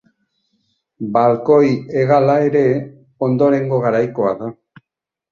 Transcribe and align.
Balkoi 1.17 1.67
hegala 1.99 2.37
ere 2.45 2.63
ondorengo 3.27 3.83
garaikoa 3.85 4.33
da. 4.41 4.49